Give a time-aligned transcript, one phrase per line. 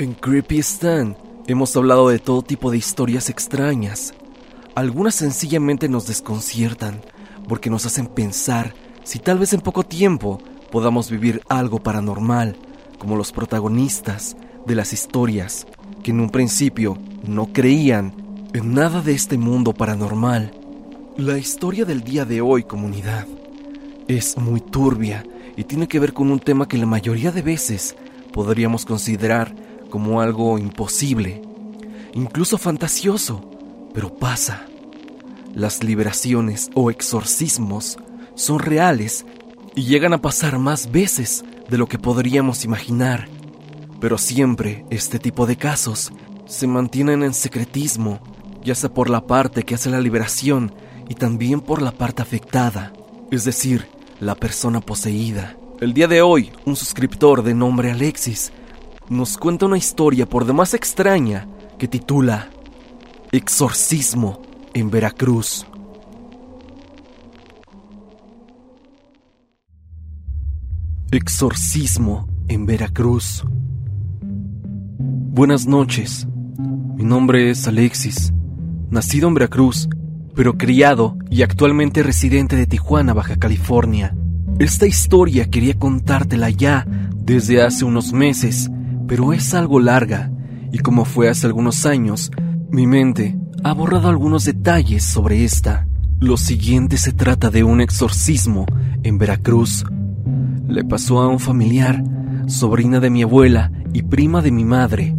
[0.00, 1.14] En Creepy Stan
[1.46, 4.14] hemos hablado de todo tipo de historias extrañas.
[4.74, 7.02] Algunas sencillamente nos desconciertan
[7.46, 8.72] porque nos hacen pensar
[9.04, 10.40] si tal vez en poco tiempo
[10.70, 12.56] podamos vivir algo paranormal,
[12.98, 15.66] como los protagonistas de las historias
[16.02, 18.14] que en un principio no creían
[18.54, 20.50] en nada de este mundo paranormal.
[21.18, 23.26] La historia del día de hoy, comunidad,
[24.08, 25.26] es muy turbia
[25.58, 27.96] y tiene que ver con un tema que la mayoría de veces
[28.32, 29.59] podríamos considerar
[29.90, 31.42] como algo imposible,
[32.14, 33.50] incluso fantasioso,
[33.92, 34.66] pero pasa.
[35.54, 37.98] Las liberaciones o exorcismos
[38.34, 39.26] son reales
[39.74, 43.28] y llegan a pasar más veces de lo que podríamos imaginar.
[44.00, 46.12] Pero siempre este tipo de casos
[46.46, 48.20] se mantienen en secretismo,
[48.64, 50.72] ya sea por la parte que hace la liberación
[51.08, 52.92] y también por la parte afectada,
[53.30, 53.88] es decir,
[54.20, 55.56] la persona poseída.
[55.80, 58.52] El día de hoy, un suscriptor de nombre Alexis
[59.10, 62.48] nos cuenta una historia por demás extraña que titula
[63.32, 64.40] Exorcismo
[64.72, 65.66] en Veracruz.
[71.10, 73.42] Exorcismo en Veracruz.
[75.00, 76.28] Buenas noches.
[76.94, 78.32] Mi nombre es Alexis,
[78.90, 79.88] nacido en Veracruz,
[80.36, 84.14] pero criado y actualmente residente de Tijuana, Baja California.
[84.60, 86.86] Esta historia quería contártela ya
[87.16, 88.70] desde hace unos meses,
[89.10, 90.30] pero es algo larga,
[90.70, 92.30] y como fue hace algunos años,
[92.70, 95.88] mi mente ha borrado algunos detalles sobre esta.
[96.20, 98.66] Lo siguiente se trata de un exorcismo
[99.02, 99.84] en Veracruz.
[100.68, 102.04] Le pasó a un familiar,
[102.46, 105.16] sobrina de mi abuela y prima de mi madre,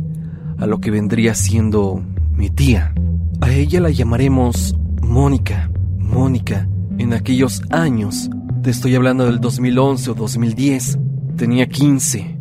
[0.57, 2.93] a lo que vendría siendo mi tía.
[3.41, 5.69] A ella la llamaremos Mónica.
[5.97, 6.65] Mónica,
[6.97, 8.29] en aquellos años,
[8.63, 10.97] te estoy hablando del 2011 o 2010,
[11.35, 12.39] tenía 15.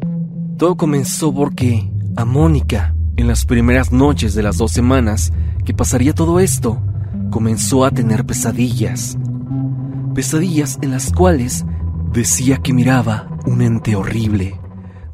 [0.60, 5.32] Todo comenzó porque a Mónica, en las primeras noches de las dos semanas
[5.64, 6.82] que pasaría todo esto,
[7.30, 9.16] comenzó a tener pesadillas.
[10.14, 11.64] Pesadillas en las cuales
[12.12, 14.60] decía que miraba un ente horrible,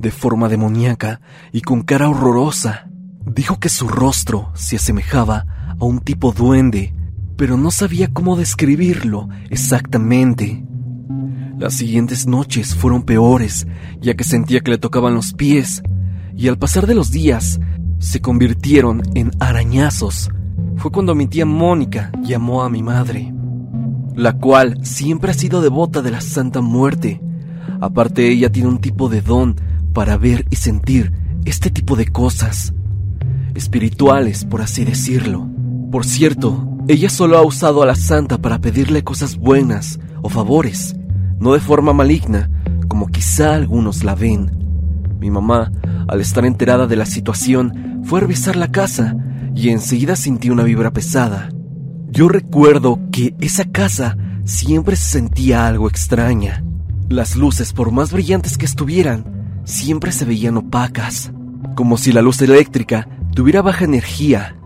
[0.00, 1.20] de forma demoníaca
[1.52, 2.88] y con cara horrorosa.
[3.24, 6.92] Dijo que su rostro se asemejaba a un tipo duende,
[7.36, 10.66] pero no sabía cómo describirlo exactamente.
[11.58, 13.66] Las siguientes noches fueron peores,
[14.02, 15.82] ya que sentía que le tocaban los pies,
[16.36, 17.60] y al pasar de los días
[17.98, 20.30] se convirtieron en arañazos.
[20.76, 23.32] Fue cuando mi tía Mónica llamó a mi madre,
[24.14, 27.22] la cual siempre ha sido devota de la Santa Muerte.
[27.80, 29.56] Aparte ella tiene un tipo de don
[29.94, 31.12] para ver y sentir
[31.46, 32.74] este tipo de cosas,
[33.54, 35.48] espirituales por así decirlo.
[35.90, 40.95] Por cierto, ella solo ha usado a la santa para pedirle cosas buenas o favores,
[41.38, 42.50] no de forma maligna,
[42.88, 44.50] como quizá algunos la ven.
[45.20, 45.72] Mi mamá,
[46.08, 49.16] al estar enterada de la situación, fue a revisar la casa
[49.54, 51.48] y enseguida sintió una vibra pesada.
[52.10, 56.64] Yo recuerdo que esa casa siempre se sentía algo extraña.
[57.08, 61.32] Las luces, por más brillantes que estuvieran, siempre se veían opacas,
[61.74, 64.56] como si la luz eléctrica tuviera baja energía.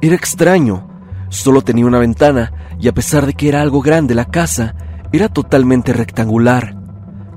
[0.00, 0.88] Era extraño,
[1.28, 4.74] solo tenía una ventana y a pesar de que era algo grande la casa,
[5.12, 6.76] era totalmente rectangular,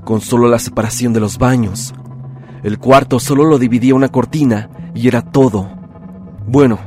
[0.03, 1.93] con solo la separación de los baños.
[2.63, 5.69] El cuarto solo lo dividía una cortina y era todo.
[6.47, 6.79] Bueno,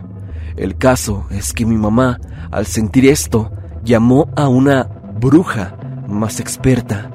[0.57, 2.19] el caso es que mi mamá,
[2.51, 3.51] al sentir esto,
[3.85, 4.85] llamó a una
[5.21, 5.77] bruja
[6.09, 7.11] más experta.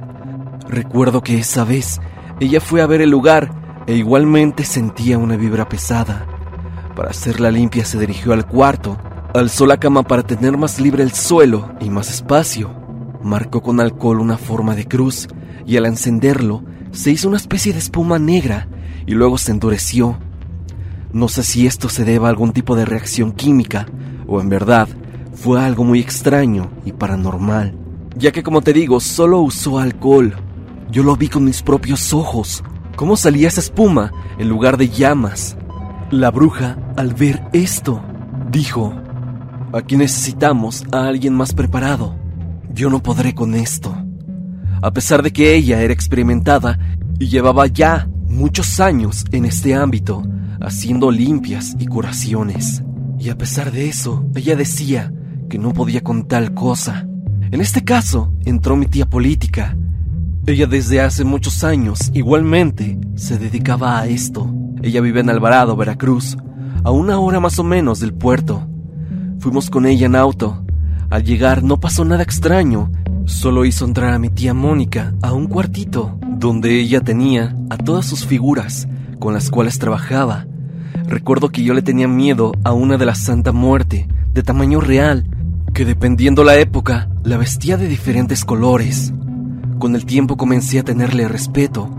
[0.68, 2.00] Recuerdo que esa vez
[2.40, 6.26] ella fue a ver el lugar e igualmente sentía una vibra pesada.
[6.96, 8.98] Para hacerla limpia se dirigió al cuarto,
[9.34, 12.81] alzó la cama para tener más libre el suelo y más espacio.
[13.24, 15.28] Marcó con alcohol una forma de cruz
[15.66, 18.68] y al encenderlo se hizo una especie de espuma negra
[19.06, 20.18] y luego se endureció.
[21.14, 23.86] No sé si esto se deba a algún tipo de reacción química
[24.28, 24.88] o en verdad
[25.34, 27.76] fue algo muy extraño y paranormal,
[28.16, 30.36] ya que como te digo, solo usó alcohol.
[30.92, 32.64] Yo lo vi con mis propios ojos,
[32.96, 35.58] cómo salía esa espuma en lugar de llamas.
[36.12, 38.02] La bruja, al ver esto,
[38.52, 38.94] dijo,
[39.74, 42.21] aquí necesitamos a alguien más preparado.
[42.74, 43.96] Yo no podré con esto.
[44.82, 46.80] A pesar de que ella era experimentada
[47.20, 50.24] y llevaba ya muchos años en este ámbito,
[50.62, 52.84] haciendo limpias y curaciones.
[53.20, 55.14] Y a pesar de eso, ella decía
[55.50, 57.08] que no podía con tal cosa.
[57.52, 59.78] En este caso, entró mi tía política.
[60.48, 64.52] Ella desde hace muchos años igualmente se dedicaba a esto.
[64.82, 66.38] Ella vive en Alvarado, Veracruz,
[66.84, 68.68] a una hora más o menos del puerto.
[69.40, 70.66] Fuimos con ella en auto.
[71.12, 72.92] Al llegar no pasó nada extraño,
[73.26, 78.06] solo hizo entrar a mi tía Mónica a un cuartito donde ella tenía a todas
[78.08, 78.88] sus figuras
[79.20, 80.48] con las cuales trabajaba
[81.12, 85.28] recuerdo que yo le tenía miedo a una de la Santa Muerte, de tamaño real,
[85.74, 89.14] que dependiendo la época, la vestía de diferentes colores.
[89.78, 91.90] Con el tiempo comencé a tenerle respeto,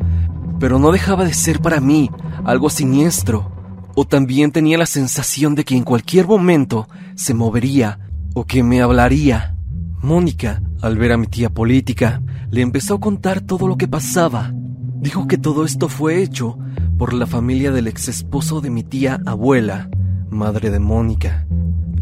[0.58, 2.10] pero no dejaba de ser para mí
[2.44, 3.52] algo siniestro,
[3.94, 7.98] o también tenía la sensación de que en cualquier momento se movería
[8.34, 9.56] o que me hablaría.
[10.00, 14.52] Mónica, al ver a mi tía política, le empezó a contar todo lo que pasaba.
[15.00, 16.58] Dijo que todo esto fue hecho
[16.98, 19.88] por la familia del ex esposo de mi tía abuela,
[20.30, 21.46] madre de Mónica,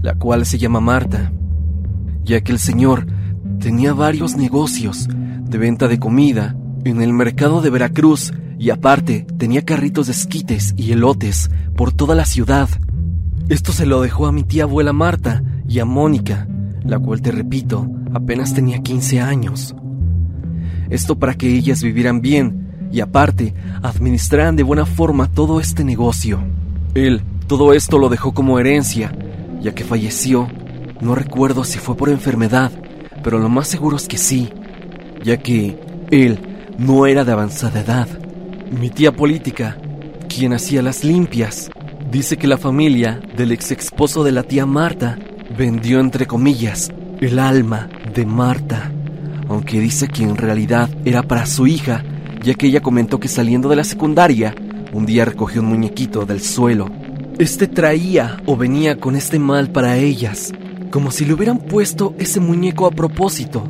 [0.03, 1.33] la cual se llama Marta,
[2.25, 3.07] ya que el señor
[3.59, 9.65] tenía varios negocios de venta de comida en el mercado de Veracruz y aparte tenía
[9.65, 12.69] carritos de esquites y elotes por toda la ciudad.
[13.49, 16.49] Esto se lo dejó a mi tía abuela Marta y a Mónica,
[16.85, 19.75] la cual te repito, apenas tenía 15 años.
[20.91, 26.43] Esto para que ellas vivieran bien y aparte administraran de buena forma todo este negocio.
[26.95, 29.15] Él todo esto lo dejó como herencia,
[29.63, 30.49] ya que falleció.
[31.01, 32.73] No recuerdo si fue por enfermedad,
[33.23, 34.51] pero lo más seguro es que sí
[35.23, 35.79] ya que
[36.11, 36.39] él
[36.79, 38.09] no era de avanzada edad.
[38.71, 39.77] Mi tía política,
[40.29, 41.71] quien hacía las limpias,
[42.11, 45.19] dice que la familia del ex esposo de la tía Marta
[45.57, 48.91] vendió entre comillas el alma de Marta,
[49.49, 52.05] aunque dice que en realidad era para su hija,
[52.43, 54.55] ya que ella comentó que saliendo de la secundaria,
[54.93, 56.89] un día recogió un muñequito del suelo.
[57.39, 60.53] Este traía o venía con este mal para ellas,
[60.91, 63.67] como si le hubieran puesto ese muñeco a propósito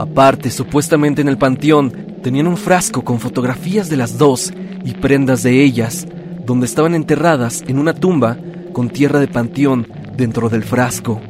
[0.00, 4.50] Aparte, supuestamente en el panteón tenían un frasco con fotografías de las dos
[4.82, 6.06] y prendas de ellas,
[6.46, 8.38] donde estaban enterradas en una tumba
[8.72, 11.20] con tierra de panteón dentro del frasco.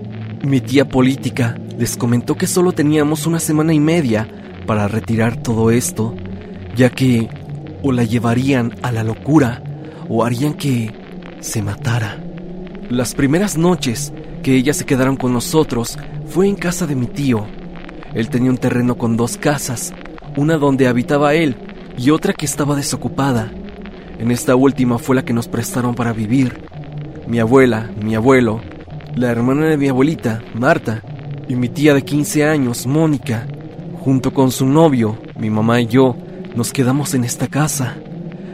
[0.43, 4.29] Mi tía política les comentó que solo teníamos una semana y media
[4.67, 6.15] para retirar todo esto,
[6.77, 7.29] ya que
[7.83, 9.63] o la llevarían a la locura
[10.09, 10.93] o harían que
[11.41, 12.19] se matara.
[12.89, 14.13] Las primeras noches
[14.43, 17.47] que ellas se quedaron con nosotros fue en casa de mi tío,
[18.15, 19.93] él tenía un terreno con dos casas,
[20.37, 21.57] una donde habitaba él
[21.97, 23.53] y otra que estaba desocupada.
[24.19, 26.70] En esta última fue la que nos prestaron para vivir.
[27.31, 28.61] Mi abuela, mi abuelo,
[29.15, 31.01] la hermana de mi abuelita, Marta,
[31.47, 33.47] y mi tía de 15 años, Mónica,
[34.01, 36.17] junto con su novio, mi mamá y yo,
[36.57, 37.95] nos quedamos en esta casa.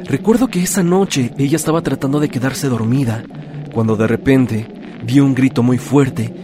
[0.05, 3.25] Recuerdo que esa noche ella estaba tratando de quedarse dormida,
[3.73, 4.69] cuando de repente
[5.05, 6.35] vio un grito muy fuerte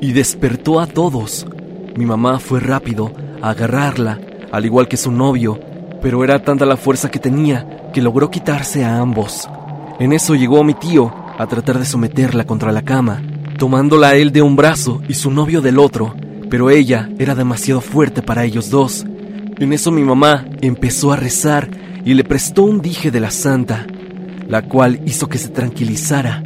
[0.00, 1.46] y despertó a todos.
[1.94, 3.12] Mi mamá fue rápido
[3.42, 4.18] a agarrarla,
[4.50, 5.60] al igual que su novio,
[6.00, 9.46] pero era tanta la fuerza que tenía que logró quitarse a ambos.
[9.98, 13.22] En eso llegó mi tío a tratar de someterla contra la cama,
[13.58, 16.14] tomándola a él de un brazo y su novio del otro,
[16.50, 19.04] pero ella era demasiado fuerte para ellos dos.
[19.58, 21.70] En eso mi mamá empezó a rezar
[22.04, 23.86] y le prestó un dije de la santa,
[24.48, 26.42] la cual hizo que se tranquilizara.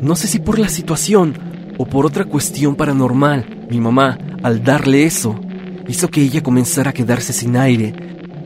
[0.00, 1.34] No sé si por la situación
[1.78, 5.40] o por otra cuestión paranormal, mi mamá al darle eso,
[5.88, 7.94] hizo que ella comenzara a quedarse sin aire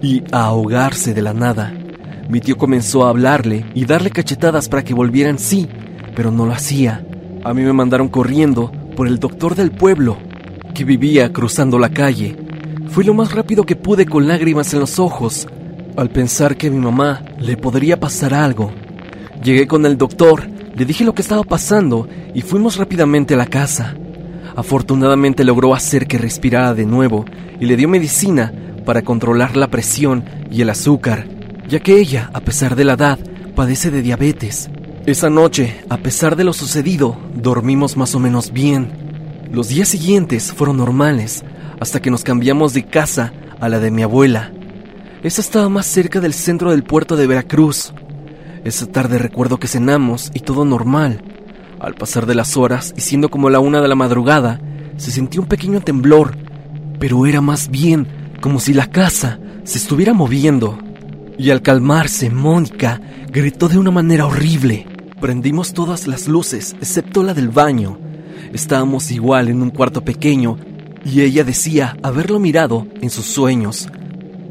[0.00, 1.72] y a ahogarse de la nada.
[2.28, 5.66] Mi tío comenzó a hablarle y darle cachetadas para que volvieran sí,
[6.14, 7.02] pero no lo hacía.
[7.42, 10.18] A mí me mandaron corriendo por el doctor del pueblo,
[10.74, 12.36] que vivía cruzando la calle.
[12.90, 15.48] Fui lo más rápido que pude con lágrimas en los ojos,
[15.96, 18.72] al pensar que a mi mamá le podría pasar algo.
[19.42, 23.46] Llegué con el doctor, le dije lo que estaba pasando y fuimos rápidamente a la
[23.46, 23.94] casa.
[24.54, 27.24] Afortunadamente logró hacer que respirara de nuevo
[27.58, 28.52] y le dio medicina
[28.84, 31.37] para controlar la presión y el azúcar,
[31.68, 33.18] ya que ella, a pesar de la edad,
[33.54, 34.70] padece de diabetes.
[35.06, 38.90] Esa noche, a pesar de lo sucedido, dormimos más o menos bien.
[39.52, 41.44] Los días siguientes fueron normales,
[41.78, 44.50] hasta que nos cambiamos de casa a la de mi abuela.
[45.22, 47.92] Esa estaba más cerca del centro del puerto de Veracruz.
[48.64, 51.22] Esa tarde recuerdo que cenamos y todo normal.
[51.80, 54.60] Al pasar de las horas y siendo como la una de la madrugada,
[54.96, 56.36] se sentía un pequeño temblor,
[56.98, 58.08] pero era más bien
[58.40, 60.78] como si la casa se estuviera moviendo.
[61.38, 64.86] Y al calmarse, Mónica gritó de una manera horrible.
[65.20, 67.98] Prendimos todas las luces, excepto la del baño.
[68.52, 70.58] Estábamos igual en un cuarto pequeño
[71.04, 73.88] y ella decía haberlo mirado en sus sueños,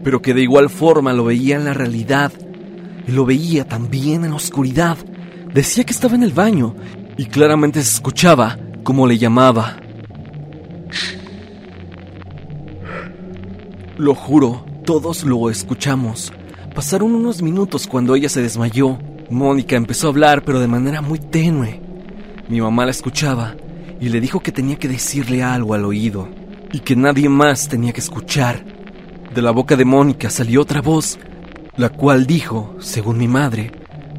[0.03, 2.31] pero que de igual forma lo veía en la realidad
[3.05, 4.97] y lo veía también en la oscuridad.
[5.53, 6.73] Decía que estaba en el baño
[7.17, 9.77] y claramente se escuchaba como le llamaba.
[13.97, 16.31] Lo juro, todos lo escuchamos.
[16.77, 18.99] Pasaron unos minutos cuando ella se desmayó.
[19.31, 21.81] Mónica empezó a hablar, pero de manera muy tenue.
[22.49, 23.55] Mi mamá la escuchaba
[23.99, 26.29] y le dijo que tenía que decirle algo al oído
[26.71, 28.63] y que nadie más tenía que escuchar.
[29.33, 31.17] De la boca de Mónica salió otra voz,
[31.77, 33.71] la cual dijo, según mi madre,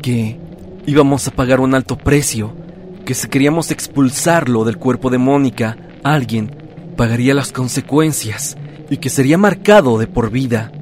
[0.03, 0.37] que
[0.85, 2.57] íbamos a pagar un alto precio,
[3.05, 6.57] que si queríamos expulsarlo del cuerpo de Mónica, alguien
[6.97, 8.57] pagaría las consecuencias
[8.91, 10.73] y que sería marcado de por vida.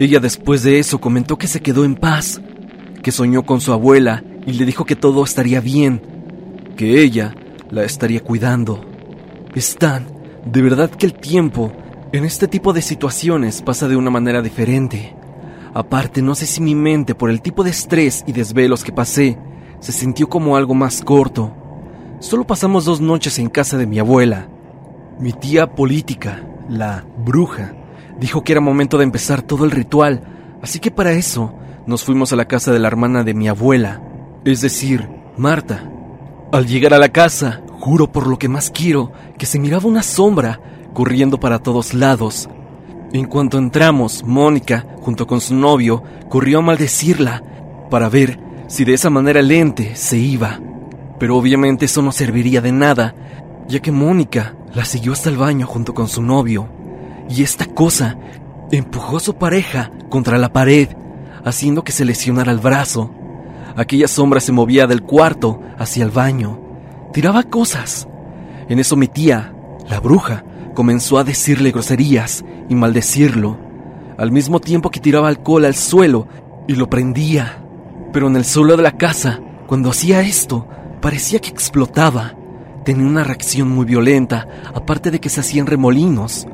[0.00, 2.40] Ella después de eso comentó que se quedó en paz,
[3.02, 6.00] que soñó con su abuela y le dijo que todo estaría bien,
[6.76, 7.34] que ella
[7.70, 8.84] la estaría cuidando.
[9.56, 10.06] Stan,
[10.44, 11.72] de verdad que el tiempo
[12.12, 15.16] en este tipo de situaciones pasa de una manera diferente.
[15.74, 19.36] Aparte, no sé si mi mente, por el tipo de estrés y desvelos que pasé,
[19.80, 21.52] se sintió como algo más corto.
[22.20, 24.48] Solo pasamos dos noches en casa de mi abuela.
[25.18, 27.74] Mi tía política, la bruja,
[28.18, 30.22] dijo que era momento de empezar todo el ritual,
[30.62, 31.54] así que para eso
[31.86, 34.02] nos fuimos a la casa de la hermana de mi abuela,
[34.44, 35.90] es decir, Marta.
[36.52, 40.02] Al llegar a la casa, juro por lo que más quiero que se miraba una
[40.02, 40.60] sombra
[40.92, 42.48] corriendo para todos lados.
[43.12, 47.42] En cuanto entramos, Mónica, junto con su novio, corrió a maldecirla
[47.90, 50.60] para ver si de esa manera el ente se iba.
[51.18, 53.14] Pero obviamente eso no serviría de nada,
[53.66, 56.68] ya que Mónica la siguió hasta el baño junto con su novio.
[57.28, 58.16] Y esta cosa
[58.70, 60.88] empujó a su pareja contra la pared,
[61.44, 63.10] haciendo que se lesionara el brazo.
[63.76, 66.60] Aquella sombra se movía del cuarto hacia el baño.
[67.12, 68.08] Tiraba cosas.
[68.68, 69.54] En eso mi tía,
[69.88, 70.44] la bruja,
[70.74, 73.58] comenzó a decirle groserías y maldecirlo,
[74.16, 76.28] al mismo tiempo que tiraba alcohol al suelo
[76.66, 77.64] y lo prendía.
[78.12, 80.66] Pero en el suelo de la casa, cuando hacía esto,
[81.00, 82.34] parecía que explotaba.
[82.84, 86.46] Tenía una reacción muy violenta, aparte de que se hacían remolinos,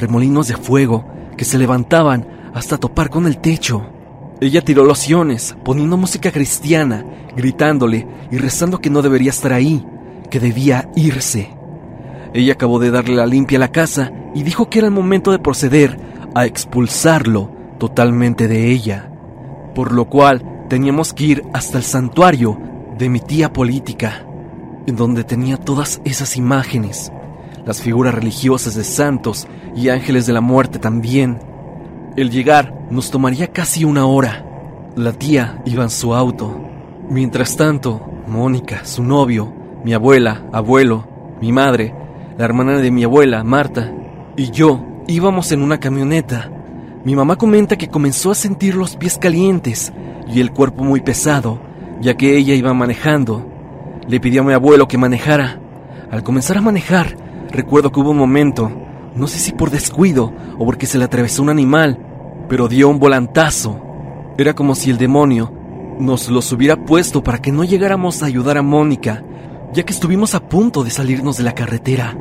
[0.00, 1.04] remolinos de fuego
[1.36, 3.86] que se levantaban hasta topar con el techo.
[4.40, 7.04] Ella tiró lociones, poniendo música cristiana,
[7.36, 9.86] gritándole y rezando que no debería estar ahí,
[10.30, 11.50] que debía irse.
[12.32, 15.32] Ella acabó de darle la limpia a la casa y dijo que era el momento
[15.32, 15.98] de proceder
[16.34, 19.10] a expulsarlo totalmente de ella,
[19.74, 22.58] por lo cual teníamos que ir hasta el santuario
[22.96, 24.24] de mi tía política,
[24.86, 27.12] en donde tenía todas esas imágenes,
[27.64, 31.38] las figuras religiosas de santos y ángeles de la muerte también.
[32.16, 34.44] El llegar nos tomaría casi una hora.
[34.96, 36.60] La tía iba en su auto.
[37.08, 39.52] Mientras tanto, Mónica, su novio,
[39.84, 41.06] mi abuela, abuelo,
[41.40, 41.94] mi madre
[42.40, 43.92] la hermana de mi abuela, Marta,
[44.34, 46.50] y yo íbamos en una camioneta.
[47.04, 49.92] Mi mamá comenta que comenzó a sentir los pies calientes
[50.26, 51.60] y el cuerpo muy pesado,
[52.00, 53.46] ya que ella iba manejando.
[54.08, 55.60] Le pidió a mi abuelo que manejara.
[56.10, 57.14] Al comenzar a manejar,
[57.50, 58.70] recuerdo que hubo un momento,
[59.14, 61.98] no sé si por descuido o porque se le atravesó un animal,
[62.48, 63.80] pero dio un volantazo.
[64.38, 65.52] Era como si el demonio
[65.98, 69.22] nos los hubiera puesto para que no llegáramos a ayudar a Mónica,
[69.72, 72.16] ya que estuvimos a punto de salirnos de la carretera.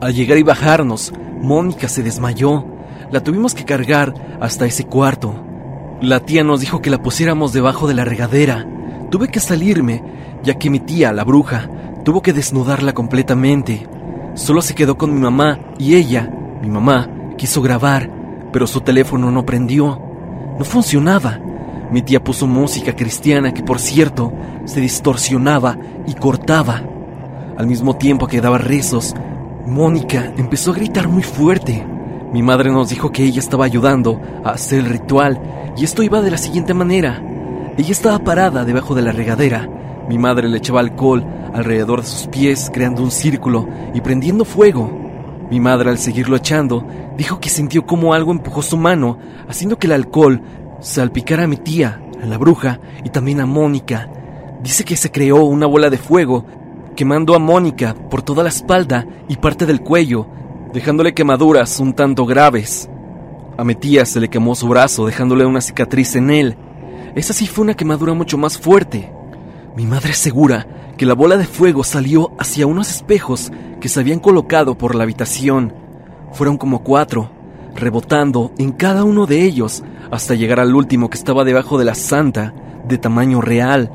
[0.00, 2.66] Al llegar y bajarnos, Mónica se desmayó.
[3.10, 5.42] La tuvimos que cargar hasta ese cuarto.
[6.00, 8.66] La tía nos dijo que la pusiéramos debajo de la regadera.
[9.10, 10.02] Tuve que salirme,
[10.42, 11.70] ya que mi tía, la bruja,
[12.04, 13.88] tuvo que desnudarla completamente.
[14.36, 18.10] Solo se quedó con mi mamá y ella, mi mamá, quiso grabar,
[18.52, 19.98] pero su teléfono no prendió.
[20.58, 21.40] No funcionaba.
[21.90, 24.34] Mi tía puso música cristiana que, por cierto,
[24.66, 26.82] se distorsionaba y cortaba.
[27.56, 29.14] Al mismo tiempo que daba rezos,
[29.66, 31.86] Mónica empezó a gritar muy fuerte.
[32.30, 35.40] Mi madre nos dijo que ella estaba ayudando a hacer el ritual
[35.78, 37.22] y esto iba de la siguiente manera.
[37.78, 39.66] Ella estaba parada debajo de la regadera.
[40.08, 44.90] Mi madre le echaba alcohol alrededor de sus pies, creando un círculo y prendiendo fuego.
[45.50, 46.86] Mi madre, al seguirlo echando,
[47.16, 50.42] dijo que sintió como algo empujó su mano, haciendo que el alcohol
[50.80, 54.08] salpicara a mi tía, a la bruja y también a Mónica.
[54.62, 56.44] Dice que se creó una bola de fuego
[56.96, 60.26] quemando a Mónica por toda la espalda y parte del cuello,
[60.72, 62.88] dejándole quemaduras un tanto graves.
[63.58, 66.56] A mi tía se le quemó su brazo, dejándole una cicatriz en él.
[67.14, 69.12] Esa sí fue una quemadura mucho más fuerte.
[69.76, 70.66] Mi madre asegura
[70.96, 75.02] que la bola de fuego salió hacia unos espejos que se habían colocado por la
[75.02, 75.74] habitación.
[76.32, 77.30] Fueron como cuatro,
[77.74, 81.94] rebotando en cada uno de ellos hasta llegar al último que estaba debajo de la
[81.94, 82.54] santa,
[82.88, 83.92] de tamaño real.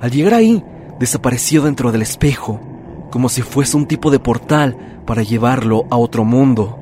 [0.00, 0.62] Al llegar ahí,
[1.00, 2.60] desapareció dentro del espejo,
[3.10, 6.78] como si fuese un tipo de portal para llevarlo a otro mundo.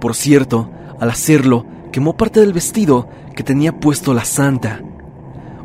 [0.00, 4.80] Por cierto, al hacerlo, quemó parte del vestido que tenía puesto la santa.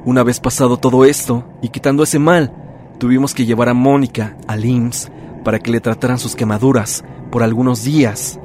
[0.05, 2.53] Una vez pasado todo esto y quitando ese mal,
[2.98, 5.12] tuvimos que llevar a Mónica al IMSS
[5.43, 8.39] para que le trataran sus quemaduras por algunos días.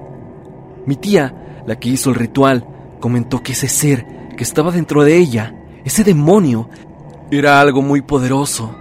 [0.86, 2.66] Mi tía, la que hizo el ritual,
[3.00, 6.68] comentó que ese ser que estaba dentro de ella, ese demonio,
[7.30, 8.74] era algo muy poderoso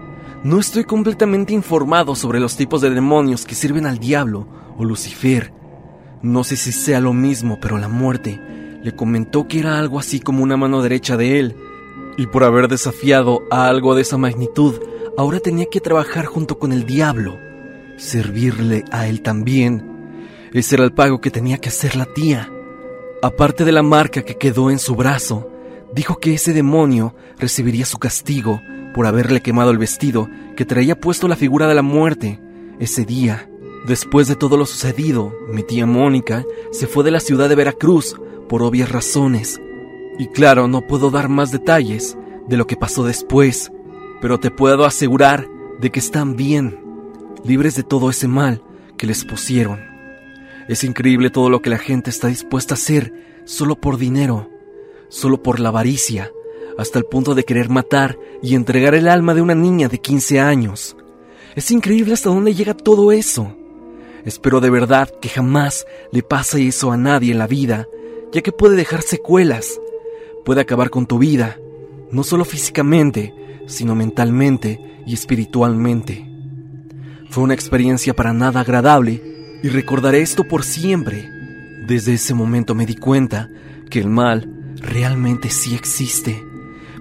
[0.45, 5.51] no estoy completamente informado sobre los tipos de demonios que sirven al diablo o Lucifer.
[6.21, 8.39] No sé si sea lo mismo, pero la muerte
[8.83, 11.55] le comentó que era algo así como una mano derecha de él,
[12.17, 14.75] Y por haber desafiado a algo de esa magnitud,
[15.17, 17.37] ahora tenía que trabajar junto con el diablo,
[17.97, 20.19] servirle a él también.
[20.53, 22.49] Ese era el pago que tenía que hacer la tía.
[23.21, 25.49] Aparte de la marca que quedó en su brazo,
[25.93, 28.61] dijo que ese demonio recibiría su castigo
[28.93, 32.39] por haberle quemado el vestido que traía puesto la figura de la muerte
[32.79, 33.49] ese día.
[33.87, 38.15] Después de todo lo sucedido, mi tía Mónica se fue de la ciudad de Veracruz
[38.47, 39.59] por obvias razones.
[40.17, 42.17] Y claro, no puedo dar más detalles
[42.47, 43.71] de lo que pasó después,
[44.21, 45.47] pero te puedo asegurar
[45.79, 46.79] de que están bien,
[47.43, 48.61] libres de todo ese mal
[48.97, 49.79] que les pusieron.
[50.67, 53.13] Es increíble todo lo que la gente está dispuesta a hacer
[53.45, 54.49] solo por dinero,
[55.09, 56.31] solo por la avaricia,
[56.77, 60.39] hasta el punto de querer matar y entregar el alma de una niña de 15
[60.39, 60.95] años.
[61.55, 63.55] Es increíble hasta dónde llega todo eso.
[64.25, 67.87] Espero de verdad que jamás le pase eso a nadie en la vida,
[68.31, 69.79] ya que puede dejar secuelas,
[70.45, 71.57] puede acabar con tu vida,
[72.11, 73.33] no solo físicamente,
[73.65, 76.29] sino mentalmente y espiritualmente.
[77.29, 79.21] Fue una experiencia para nada agradable
[79.63, 81.27] y recordaré esto por siempre.
[81.87, 83.49] Desde ese momento me di cuenta
[83.89, 86.41] que el mal realmente sí existe,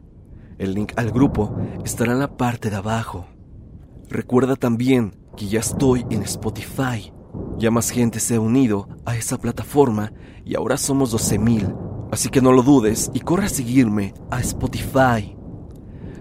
[0.58, 1.56] El link al grupo
[1.86, 3.24] estará en la parte de abajo.
[4.10, 7.14] Recuerda también que ya estoy en Spotify.
[7.56, 10.12] Ya más gente se ha unido a esa plataforma
[10.44, 11.87] y ahora somos 12.000.
[12.10, 15.36] Así que no lo dudes y corre a seguirme a Spotify.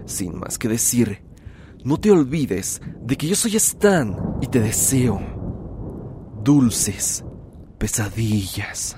[0.04, 1.22] Sin más que decir,
[1.84, 5.20] no te olvides de que yo soy Stan y te deseo
[6.44, 7.24] dulces
[7.78, 8.97] pesadillas.